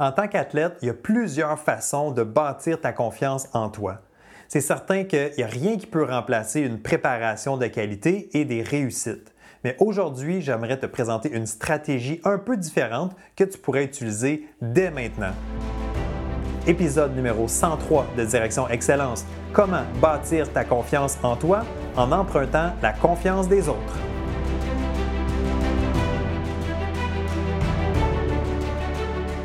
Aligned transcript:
En 0.00 0.12
tant 0.12 0.28
qu'athlète, 0.28 0.78
il 0.80 0.86
y 0.86 0.90
a 0.90 0.94
plusieurs 0.94 1.58
façons 1.58 2.10
de 2.10 2.22
bâtir 2.22 2.80
ta 2.80 2.90
confiance 2.90 3.48
en 3.52 3.68
toi. 3.68 4.00
C'est 4.48 4.62
certain 4.62 5.04
qu'il 5.04 5.30
n'y 5.36 5.44
a 5.44 5.46
rien 5.46 5.76
qui 5.76 5.86
peut 5.86 6.04
remplacer 6.04 6.62
une 6.62 6.80
préparation 6.80 7.58
de 7.58 7.66
qualité 7.66 8.30
et 8.32 8.46
des 8.46 8.62
réussites. 8.62 9.34
Mais 9.62 9.76
aujourd'hui, 9.78 10.40
j'aimerais 10.40 10.78
te 10.78 10.86
présenter 10.86 11.30
une 11.30 11.44
stratégie 11.44 12.18
un 12.24 12.38
peu 12.38 12.56
différente 12.56 13.14
que 13.36 13.44
tu 13.44 13.58
pourrais 13.58 13.84
utiliser 13.84 14.48
dès 14.62 14.90
maintenant. 14.90 15.34
Épisode 16.66 17.14
numéro 17.14 17.46
103 17.46 18.06
de 18.16 18.24
Direction 18.24 18.70
Excellence. 18.70 19.26
Comment 19.52 19.84
bâtir 20.00 20.50
ta 20.50 20.64
confiance 20.64 21.18
en 21.22 21.36
toi 21.36 21.62
en 21.96 22.10
empruntant 22.10 22.72
la 22.80 22.94
confiance 22.94 23.48
des 23.48 23.68
autres. 23.68 24.09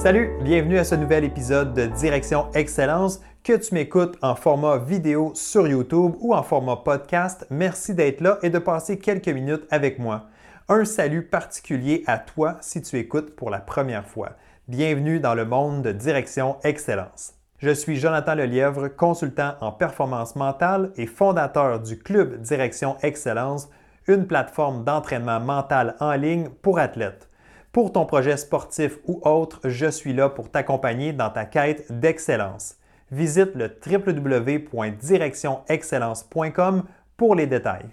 Salut, 0.00 0.30
bienvenue 0.42 0.78
à 0.78 0.84
ce 0.84 0.94
nouvel 0.94 1.24
épisode 1.24 1.74
de 1.74 1.86
Direction 1.86 2.46
Excellence. 2.54 3.20
Que 3.42 3.54
tu 3.54 3.74
m'écoutes 3.74 4.16
en 4.22 4.36
format 4.36 4.78
vidéo 4.78 5.32
sur 5.34 5.66
YouTube 5.66 6.12
ou 6.20 6.36
en 6.36 6.44
format 6.44 6.76
podcast, 6.76 7.48
merci 7.50 7.94
d'être 7.94 8.20
là 8.20 8.38
et 8.42 8.48
de 8.48 8.60
passer 8.60 9.00
quelques 9.00 9.26
minutes 9.26 9.66
avec 9.72 9.98
moi. 9.98 10.26
Un 10.68 10.84
salut 10.84 11.24
particulier 11.24 12.04
à 12.06 12.18
toi 12.18 12.58
si 12.60 12.80
tu 12.80 12.96
écoutes 12.96 13.34
pour 13.34 13.50
la 13.50 13.58
première 13.58 14.06
fois. 14.06 14.36
Bienvenue 14.68 15.18
dans 15.18 15.34
le 15.34 15.44
monde 15.44 15.82
de 15.82 15.90
Direction 15.90 16.58
Excellence. 16.62 17.34
Je 17.58 17.70
suis 17.70 17.96
Jonathan 17.96 18.36
Lelièvre, 18.36 18.94
consultant 18.94 19.54
en 19.60 19.72
performance 19.72 20.36
mentale 20.36 20.92
et 20.94 21.06
fondateur 21.06 21.80
du 21.80 21.98
Club 21.98 22.40
Direction 22.40 22.96
Excellence, 23.02 23.68
une 24.06 24.28
plateforme 24.28 24.84
d'entraînement 24.84 25.40
mental 25.40 25.96
en 25.98 26.12
ligne 26.12 26.50
pour 26.62 26.78
athlètes. 26.78 27.28
Pour 27.72 27.92
ton 27.92 28.06
projet 28.06 28.36
sportif 28.36 28.98
ou 29.06 29.20
autre, 29.24 29.60
je 29.64 29.86
suis 29.86 30.14
là 30.14 30.30
pour 30.30 30.50
t'accompagner 30.50 31.12
dans 31.12 31.30
ta 31.30 31.44
quête 31.44 32.00
d'excellence. 32.00 32.76
Visite 33.10 33.54
le 33.54 33.70
www.directionexcellence.com 33.86 36.84
pour 37.16 37.34
les 37.34 37.46
détails. 37.46 37.88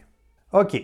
OK, 0.53 0.81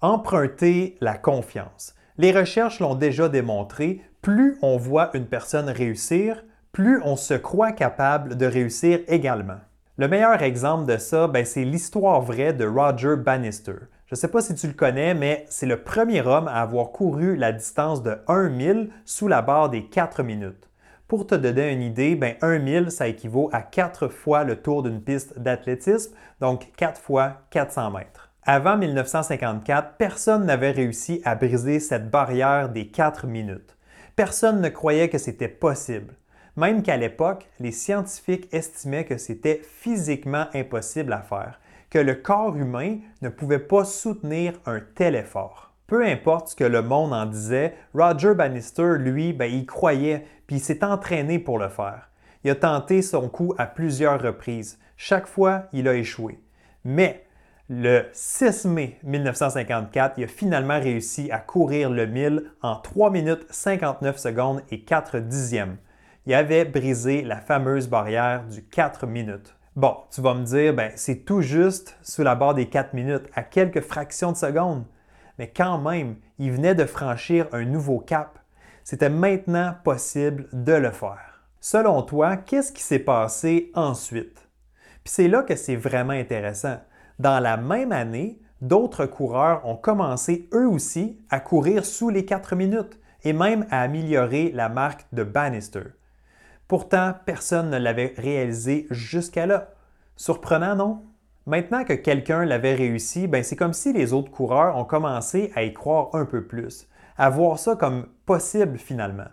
emprunter 0.00 0.96
la 1.00 1.18
confiance. 1.18 1.94
Les 2.16 2.30
recherches 2.32 2.80
l'ont 2.80 2.94
déjà 2.94 3.28
démontré, 3.28 4.00
plus 4.22 4.56
on 4.62 4.76
voit 4.76 5.10
une 5.14 5.26
personne 5.26 5.68
réussir, 5.68 6.44
plus 6.72 7.02
on 7.04 7.16
se 7.16 7.34
croit 7.34 7.72
capable 7.72 8.36
de 8.36 8.46
réussir 8.46 9.00
également. 9.08 9.58
Le 9.96 10.06
meilleur 10.08 10.42
exemple 10.42 10.90
de 10.90 10.96
ça, 10.96 11.28
ben, 11.28 11.44
c'est 11.44 11.64
l'histoire 11.64 12.22
vraie 12.22 12.54
de 12.54 12.66
Roger 12.66 13.16
Bannister. 13.16 13.76
Je 14.10 14.16
ne 14.16 14.18
sais 14.18 14.26
pas 14.28 14.42
si 14.42 14.56
tu 14.56 14.66
le 14.66 14.72
connais, 14.72 15.14
mais 15.14 15.46
c'est 15.48 15.66
le 15.66 15.84
premier 15.84 16.22
homme 16.22 16.48
à 16.48 16.62
avoir 16.62 16.90
couru 16.90 17.36
la 17.36 17.52
distance 17.52 18.02
de 18.02 18.18
1 18.26 18.48
mille 18.48 18.90
sous 19.04 19.28
la 19.28 19.40
barre 19.40 19.70
des 19.70 19.84
4 19.84 20.24
minutes. 20.24 20.68
Pour 21.06 21.28
te 21.28 21.36
donner 21.36 21.70
une 21.70 21.82
idée, 21.82 22.16
ben 22.16 22.34
1 22.42 22.58
mille, 22.58 22.90
ça 22.90 23.06
équivaut 23.06 23.50
à 23.52 23.62
4 23.62 24.08
fois 24.08 24.42
le 24.42 24.56
tour 24.56 24.82
d'une 24.82 25.00
piste 25.00 25.38
d'athlétisme, 25.38 26.12
donc 26.40 26.72
4 26.76 27.00
fois 27.00 27.42
400 27.50 27.92
mètres. 27.92 28.32
Avant 28.42 28.76
1954, 28.76 29.94
personne 29.96 30.44
n'avait 30.44 30.72
réussi 30.72 31.22
à 31.24 31.36
briser 31.36 31.78
cette 31.78 32.10
barrière 32.10 32.68
des 32.68 32.88
4 32.88 33.28
minutes. 33.28 33.76
Personne 34.16 34.60
ne 34.60 34.70
croyait 34.70 35.08
que 35.08 35.18
c'était 35.18 35.46
possible. 35.46 36.14
Même 36.56 36.82
qu'à 36.82 36.96
l'époque, 36.96 37.48
les 37.60 37.70
scientifiques 37.70 38.52
estimaient 38.52 39.04
que 39.04 39.18
c'était 39.18 39.62
physiquement 39.62 40.46
impossible 40.52 41.12
à 41.12 41.22
faire 41.22 41.60
que 41.90 41.98
le 41.98 42.14
corps 42.14 42.56
humain 42.56 42.98
ne 43.20 43.28
pouvait 43.28 43.58
pas 43.58 43.84
soutenir 43.84 44.54
un 44.64 44.80
tel 44.80 45.16
effort. 45.16 45.72
Peu 45.88 46.06
importe 46.06 46.50
ce 46.50 46.56
que 46.56 46.64
le 46.64 46.82
monde 46.82 47.12
en 47.12 47.26
disait, 47.26 47.74
Roger 47.94 48.34
Bannister, 48.34 48.94
lui, 48.96 49.32
ben, 49.32 49.52
il 49.52 49.66
croyait, 49.66 50.24
puis 50.46 50.56
il 50.56 50.60
s'est 50.60 50.84
entraîné 50.84 51.40
pour 51.40 51.58
le 51.58 51.68
faire. 51.68 52.10
Il 52.44 52.50
a 52.50 52.54
tenté 52.54 53.02
son 53.02 53.28
coup 53.28 53.54
à 53.58 53.66
plusieurs 53.66 54.22
reprises. 54.22 54.78
Chaque 54.96 55.26
fois, 55.26 55.64
il 55.72 55.88
a 55.88 55.94
échoué. 55.94 56.38
Mais 56.84 57.26
le 57.68 58.04
6 58.12 58.66
mai 58.66 58.98
1954, 59.02 60.14
il 60.18 60.24
a 60.24 60.28
finalement 60.28 60.80
réussi 60.80 61.30
à 61.32 61.38
courir 61.38 61.90
le 61.90 62.06
1000 62.06 62.52
en 62.62 62.76
3 62.76 63.10
minutes 63.10 63.46
59 63.50 64.16
secondes 64.16 64.62
et 64.70 64.82
4 64.82 65.18
dixièmes. 65.18 65.76
Il 66.26 66.34
avait 66.34 66.64
brisé 66.64 67.22
la 67.22 67.40
fameuse 67.40 67.88
barrière 67.88 68.44
du 68.46 68.62
4 68.62 69.06
minutes. 69.06 69.56
Bon, 69.80 69.96
tu 70.10 70.20
vas 70.20 70.34
me 70.34 70.44
dire, 70.44 70.74
ben, 70.74 70.92
c'est 70.94 71.24
tout 71.24 71.40
juste 71.40 71.96
sous 72.02 72.22
la 72.22 72.34
barre 72.34 72.52
des 72.52 72.68
4 72.68 72.92
minutes, 72.92 73.30
à 73.34 73.42
quelques 73.42 73.80
fractions 73.80 74.30
de 74.30 74.36
secondes. 74.36 74.84
Mais 75.38 75.48
quand 75.48 75.78
même, 75.78 76.16
il 76.38 76.52
venait 76.52 76.74
de 76.74 76.84
franchir 76.84 77.46
un 77.52 77.64
nouveau 77.64 77.98
cap. 77.98 78.38
C'était 78.84 79.08
maintenant 79.08 79.74
possible 79.82 80.48
de 80.52 80.74
le 80.74 80.90
faire. 80.90 81.46
Selon 81.62 82.02
toi, 82.02 82.36
qu'est-ce 82.36 82.72
qui 82.72 82.82
s'est 82.82 82.98
passé 82.98 83.72
ensuite? 83.74 84.50
Puis 85.02 85.14
c'est 85.14 85.28
là 85.28 85.42
que 85.42 85.56
c'est 85.56 85.76
vraiment 85.76 86.12
intéressant. 86.12 86.76
Dans 87.18 87.40
la 87.40 87.56
même 87.56 87.92
année, 87.92 88.38
d'autres 88.60 89.06
coureurs 89.06 89.64
ont 89.64 89.76
commencé 89.76 90.46
eux 90.52 90.68
aussi 90.68 91.18
à 91.30 91.40
courir 91.40 91.86
sous 91.86 92.10
les 92.10 92.26
4 92.26 92.54
minutes 92.54 93.00
et 93.24 93.32
même 93.32 93.64
à 93.70 93.80
améliorer 93.80 94.52
la 94.52 94.68
marque 94.68 95.06
de 95.14 95.24
Bannister. 95.24 95.84
Pourtant, 96.70 97.14
personne 97.26 97.68
ne 97.68 97.78
l'avait 97.78 98.14
réalisé 98.16 98.86
jusqu'à 98.92 99.44
là. 99.44 99.70
Surprenant, 100.14 100.76
non? 100.76 101.02
Maintenant 101.44 101.82
que 101.82 101.94
quelqu'un 101.94 102.44
l'avait 102.44 102.76
réussi, 102.76 103.26
ben 103.26 103.42
c'est 103.42 103.56
comme 103.56 103.72
si 103.72 103.92
les 103.92 104.12
autres 104.12 104.30
coureurs 104.30 104.76
ont 104.76 104.84
commencé 104.84 105.50
à 105.56 105.64
y 105.64 105.72
croire 105.72 106.10
un 106.12 106.24
peu 106.24 106.46
plus, 106.46 106.86
à 107.18 107.28
voir 107.28 107.58
ça 107.58 107.74
comme 107.74 108.06
possible 108.24 108.78
finalement. 108.78 109.26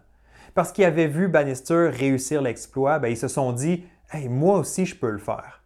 Parce 0.55 0.71
qu'ils 0.71 0.85
avaient 0.85 1.05
vu 1.05 1.27
Bannister 1.27 1.91
réussir 1.93 2.41
l'exploit, 2.41 2.97
ben 2.97 3.09
ils 3.09 3.17
se 3.17 3.27
sont 3.27 3.51
dit 3.51 3.85
hey, 4.11 4.29
moi 4.29 4.57
aussi 4.57 4.87
je 4.87 4.95
peux 4.95 5.11
le 5.11 5.19
faire. 5.19 5.61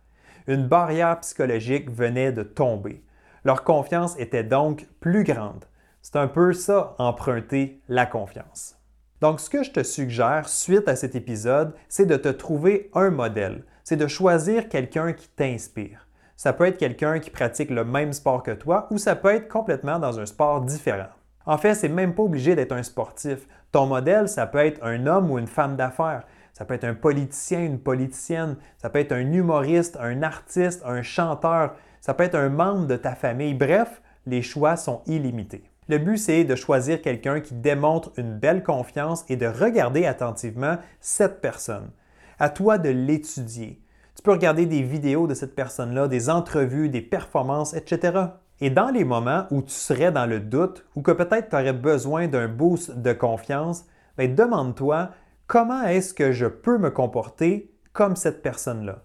Une 0.47 0.67
barrière 0.67 1.21
psychologique 1.21 1.89
venait 1.89 2.33
de 2.33 2.43
tomber. 2.43 3.01
Leur 3.45 3.63
confiance 3.63 4.19
était 4.19 4.43
donc 4.43 4.87
plus 4.99 5.23
grande. 5.23 5.63
C'est 6.01 6.17
un 6.17 6.27
peu 6.27 6.51
ça, 6.51 6.95
emprunter 6.99 7.81
la 7.87 8.05
confiance. 8.05 8.75
Donc, 9.21 9.39
ce 9.39 9.51
que 9.51 9.61
je 9.61 9.69
te 9.69 9.83
suggère 9.83 10.49
suite 10.49 10.87
à 10.87 10.95
cet 10.95 11.13
épisode, 11.13 11.75
c'est 11.87 12.07
de 12.07 12.17
te 12.17 12.29
trouver 12.29 12.89
un 12.95 13.11
modèle. 13.11 13.63
C'est 13.83 13.95
de 13.95 14.07
choisir 14.07 14.67
quelqu'un 14.67 15.13
qui 15.13 15.27
t'inspire. 15.29 16.07
Ça 16.35 16.53
peut 16.53 16.65
être 16.65 16.79
quelqu'un 16.79 17.19
qui 17.19 17.29
pratique 17.29 17.69
le 17.69 17.85
même 17.85 18.13
sport 18.13 18.41
que 18.41 18.49
toi 18.49 18.87
ou 18.89 18.97
ça 18.97 19.15
peut 19.15 19.35
être 19.35 19.47
complètement 19.47 19.99
dans 19.99 20.19
un 20.19 20.25
sport 20.25 20.61
différent. 20.61 21.09
En 21.45 21.59
fait, 21.59 21.75
c'est 21.75 21.87
même 21.87 22.15
pas 22.15 22.23
obligé 22.23 22.55
d'être 22.55 22.71
un 22.71 22.81
sportif. 22.81 23.47
Ton 23.71 23.85
modèle, 23.85 24.27
ça 24.27 24.47
peut 24.47 24.57
être 24.57 24.83
un 24.83 25.05
homme 25.05 25.29
ou 25.29 25.37
une 25.37 25.47
femme 25.47 25.75
d'affaires. 25.75 26.23
Ça 26.53 26.65
peut 26.65 26.73
être 26.73 26.83
un 26.83 26.95
politicien, 26.95 27.59
une 27.61 27.79
politicienne. 27.79 28.57
Ça 28.79 28.89
peut 28.89 28.99
être 28.99 29.11
un 29.11 29.31
humoriste, 29.31 29.97
un 30.01 30.23
artiste, 30.23 30.81
un 30.83 31.03
chanteur. 31.03 31.75
Ça 31.99 32.15
peut 32.15 32.23
être 32.23 32.35
un 32.35 32.49
membre 32.49 32.87
de 32.87 32.95
ta 32.97 33.13
famille. 33.13 33.53
Bref, 33.53 34.01
les 34.25 34.41
choix 34.41 34.77
sont 34.77 35.03
illimités. 35.05 35.70
Le 35.91 35.97
but, 35.97 36.17
c'est 36.17 36.45
de 36.45 36.55
choisir 36.55 37.01
quelqu'un 37.01 37.41
qui 37.41 37.53
démontre 37.53 38.13
une 38.15 38.39
belle 38.39 38.63
confiance 38.63 39.25
et 39.27 39.35
de 39.35 39.45
regarder 39.45 40.05
attentivement 40.05 40.77
cette 41.01 41.41
personne. 41.41 41.91
À 42.39 42.49
toi 42.49 42.77
de 42.77 42.87
l'étudier. 42.87 43.81
Tu 44.15 44.23
peux 44.23 44.31
regarder 44.31 44.65
des 44.65 44.83
vidéos 44.83 45.27
de 45.27 45.33
cette 45.33 45.53
personne-là, 45.53 46.07
des 46.07 46.29
entrevues, 46.29 46.87
des 46.87 47.01
performances, 47.01 47.73
etc. 47.73 48.27
Et 48.61 48.69
dans 48.69 48.89
les 48.89 49.03
moments 49.03 49.47
où 49.51 49.61
tu 49.61 49.73
serais 49.73 50.13
dans 50.13 50.25
le 50.25 50.39
doute 50.39 50.85
ou 50.95 51.01
que 51.01 51.11
peut-être 51.11 51.49
tu 51.49 51.57
aurais 51.57 51.73
besoin 51.73 52.29
d'un 52.29 52.47
boost 52.47 52.97
de 52.97 53.11
confiance, 53.11 53.83
ben, 54.15 54.33
demande-toi 54.33 55.09
comment 55.45 55.83
est-ce 55.83 56.13
que 56.13 56.31
je 56.31 56.45
peux 56.45 56.77
me 56.77 56.89
comporter 56.89 57.69
comme 57.91 58.15
cette 58.15 58.41
personne-là? 58.41 59.03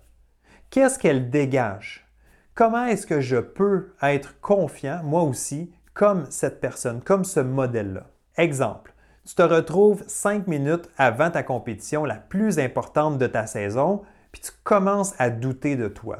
Qu'est-ce 0.70 1.00
qu'elle 1.00 1.30
dégage? 1.30 2.06
Comment 2.54 2.86
est-ce 2.86 3.08
que 3.08 3.20
je 3.20 3.38
peux 3.38 3.88
être 4.00 4.38
confiant, 4.40 5.00
moi 5.02 5.24
aussi, 5.24 5.72
comme 5.96 6.26
cette 6.28 6.60
personne, 6.60 7.00
comme 7.00 7.24
ce 7.24 7.40
modèle-là. 7.40 8.04
Exemple, 8.36 8.92
tu 9.26 9.34
te 9.34 9.42
retrouves 9.42 10.04
cinq 10.06 10.46
minutes 10.46 10.90
avant 10.98 11.30
ta 11.30 11.42
compétition 11.42 12.04
la 12.04 12.16
plus 12.16 12.58
importante 12.58 13.16
de 13.16 13.26
ta 13.26 13.46
saison, 13.46 14.02
puis 14.30 14.42
tu 14.42 14.52
commences 14.62 15.14
à 15.18 15.30
douter 15.30 15.74
de 15.74 15.88
toi. 15.88 16.18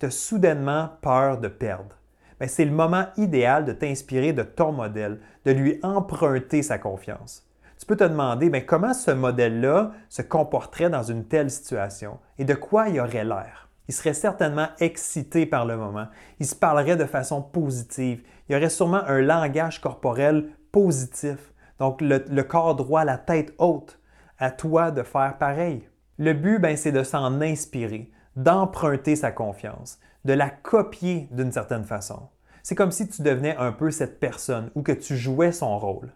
Tu 0.00 0.06
as 0.06 0.10
soudainement 0.10 0.92
peur 1.02 1.38
de 1.38 1.48
perdre. 1.48 1.94
Ben, 2.40 2.48
c'est 2.48 2.64
le 2.64 2.70
moment 2.70 3.04
idéal 3.18 3.66
de 3.66 3.72
t'inspirer 3.72 4.32
de 4.32 4.44
ton 4.44 4.72
modèle, 4.72 5.20
de 5.44 5.52
lui 5.52 5.78
emprunter 5.82 6.62
sa 6.62 6.78
confiance. 6.78 7.46
Tu 7.78 7.84
peux 7.84 7.96
te 7.96 8.04
demander 8.04 8.48
ben, 8.48 8.64
comment 8.64 8.94
ce 8.94 9.10
modèle-là 9.10 9.92
se 10.08 10.22
comporterait 10.22 10.88
dans 10.88 11.02
une 11.02 11.26
telle 11.26 11.50
situation 11.50 12.18
et 12.38 12.44
de 12.44 12.54
quoi 12.54 12.88
il 12.88 12.98
aurait 12.98 13.24
l'air? 13.24 13.67
Il 13.88 13.94
serait 13.94 14.14
certainement 14.14 14.68
excité 14.80 15.46
par 15.46 15.64
le 15.64 15.76
moment. 15.76 16.06
Il 16.40 16.46
se 16.46 16.54
parlerait 16.54 16.96
de 16.96 17.06
façon 17.06 17.40
positive. 17.40 18.22
Il 18.48 18.52
y 18.52 18.56
aurait 18.56 18.68
sûrement 18.68 19.02
un 19.06 19.20
langage 19.20 19.80
corporel 19.80 20.50
positif. 20.70 21.52
Donc 21.78 22.00
le, 22.02 22.42
corps 22.42 22.74
droit, 22.74 23.04
la 23.04 23.16
tête 23.16 23.54
haute. 23.58 23.98
À 24.38 24.50
toi 24.50 24.90
de 24.90 25.02
faire 25.02 25.36
pareil. 25.38 25.88
Le 26.18 26.34
but, 26.34 26.60
ben, 26.60 26.76
c'est 26.76 26.92
de 26.92 27.02
s'en 27.02 27.40
inspirer, 27.40 28.10
d'emprunter 28.36 29.16
sa 29.16 29.32
confiance, 29.32 29.98
de 30.24 30.32
la 30.32 30.50
copier 30.50 31.28
d'une 31.30 31.50
certaine 31.50 31.84
façon. 31.84 32.28
C'est 32.62 32.74
comme 32.74 32.92
si 32.92 33.08
tu 33.08 33.22
devenais 33.22 33.56
un 33.56 33.72
peu 33.72 33.90
cette 33.90 34.20
personne 34.20 34.70
ou 34.74 34.82
que 34.82 34.92
tu 34.92 35.16
jouais 35.16 35.52
son 35.52 35.78
rôle. 35.78 36.12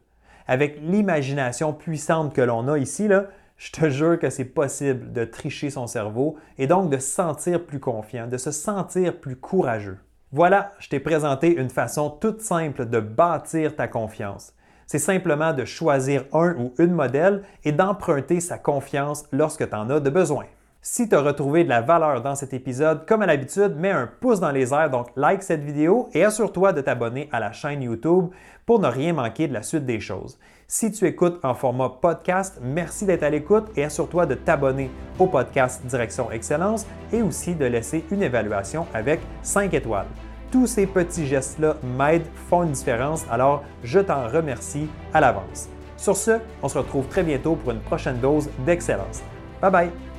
Avec 0.47 0.79
l'imagination 0.81 1.73
puissante 1.73 2.35
que 2.35 2.43
l'on 2.43 2.69
a 2.69 2.79
ici, 2.79 3.09
là, 3.09 3.27
je 3.63 3.71
te 3.71 3.89
jure 3.91 4.19
que 4.19 4.29
c'est 4.29 4.45
possible 4.45 5.13
de 5.13 5.25
tricher 5.25 5.71
son 5.71 5.87
cerveau 5.87 6.37
et 6.59 6.67
donc 6.67 6.91
de 6.91 6.99
se 6.99 7.07
sentir 7.07 7.65
plus 7.65 7.79
confiant, 7.79 8.27
de 8.27 8.37
se 8.37 8.51
sentir 8.51 9.21
plus 9.21 9.37
courageux. 9.37 9.99
Voilà, 10.33 10.73
je 10.81 10.89
t'ai 10.89 10.99
présenté 10.99 11.55
une 11.55 11.71
façon 11.71 12.11
toute 12.11 12.41
simple 12.41 12.87
de 12.87 12.99
bâtir 12.99 13.77
ta 13.77 13.87
confiance. 13.87 14.53
C'est 14.89 14.99
simplement 14.99 15.53
de 15.53 15.65
choisir 15.65 16.25
un 16.33 16.57
ou 16.57 16.75
une 16.79 16.91
modèle 16.91 17.43
et 17.63 17.71
d'emprunter 17.71 18.41
sa 18.41 18.59
confiance 18.59 19.27
lorsque 19.31 19.69
tu 19.69 19.77
en 19.77 19.91
as 19.91 20.01
de 20.01 20.11
besoin. 20.11 20.47
Si 20.85 21.09
tu 21.09 21.15
as 21.15 21.21
retrouvé 21.21 21.63
de 21.63 21.69
la 21.69 21.81
valeur 21.81 22.23
dans 22.23 22.35
cet 22.35 22.53
épisode, 22.53 23.07
comme 23.07 23.23
à 23.23 23.27
l'habitude, 23.27 23.77
mets 23.77 23.93
un 23.93 24.09
pouce 24.09 24.41
dans 24.41 24.51
les 24.51 24.75
airs, 24.75 24.91
donc 24.91 25.11
like 25.15 25.45
cette 25.45 25.63
vidéo 25.63 26.09
et 26.13 26.25
assure-toi 26.25 26.73
de 26.73 26.81
t'abonner 26.81 27.29
à 27.31 27.39
la 27.39 27.53
chaîne 27.53 27.83
YouTube 27.83 28.31
pour 28.67 28.81
ne 28.81 28.89
rien 28.89 29.13
manquer 29.13 29.47
de 29.47 29.53
la 29.53 29.63
suite 29.63 29.87
des 29.87 30.01
choses. 30.01 30.41
Si 30.67 30.91
tu 30.91 31.07
écoutes 31.07 31.39
en 31.45 31.55
format 31.55 31.89
podcast, 31.89 32.59
merci 32.61 33.07
d'être 33.07 33.23
à 33.23 33.31
l'écoute 33.31 33.67
et 33.77 33.85
assure-toi 33.85 34.27
de 34.27 34.35
t'abonner 34.35 34.91
au 35.21 35.29
podcast 35.29 35.87
Direction 35.87 36.33
Excellence 36.33 36.85
et 37.13 37.23
aussi 37.23 37.55
de 37.55 37.67
laisser 37.67 38.05
une 38.11 38.25
évaluation 38.25 38.89
avec 38.93 39.21
5 39.43 39.73
étoiles. 39.75 40.09
Tous 40.51 40.67
ces 40.67 40.89
petits 40.89 41.29
gestes-là 41.29 41.77
m'aident, 41.97 42.27
font 42.51 42.65
une 42.65 42.73
différence, 42.73 43.25
alors 43.31 43.63
je 43.85 44.01
t'en 44.01 44.27
remercie 44.27 44.89
à 45.15 45.21
l'avance. 45.21 45.69
Sur 45.97 46.17
ce, 46.17 46.41
on 46.61 46.67
se 46.67 46.79
retrouve 46.79 47.07
très 47.07 47.23
bientôt 47.23 47.55
pour 47.55 47.71
une 47.71 47.83
prochaine 47.83 48.19
dose 48.19 48.51
d'excellence. 48.67 49.23
Bye 49.61 49.71
bye! 49.71 50.12